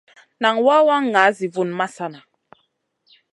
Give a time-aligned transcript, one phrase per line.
[0.41, 2.19] Nan wawa ŋa zi vun masana.